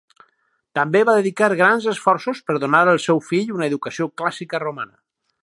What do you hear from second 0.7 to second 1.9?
També va dedicar grans